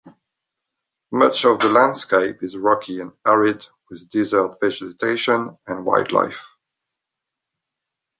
[1.11, 6.43] Much of the landscape is rocky and arid with desert vegetation and wildlife.